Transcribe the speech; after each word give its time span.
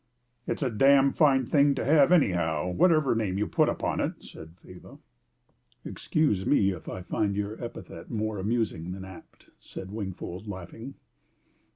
"It's 0.47 0.63
a 0.63 0.71
damned 0.71 1.15
fine 1.17 1.45
thing 1.45 1.75
to 1.75 1.85
have 1.85 2.11
anyhow, 2.11 2.71
whatever 2.71 3.13
name 3.13 3.37
you 3.37 3.45
put 3.45 3.69
upon 3.69 3.99
it!" 3.99 4.13
said 4.23 4.55
Faber. 4.63 4.97
"Excuse 5.85 6.43
me 6.43 6.71
if 6.71 6.89
I 6.89 7.03
find 7.03 7.35
your 7.35 7.63
epithet 7.63 8.09
more 8.09 8.39
amusing 8.39 8.93
than 8.93 9.05
apt," 9.05 9.51
said 9.59 9.91
Wingfold, 9.91 10.47
laughing. 10.47 10.95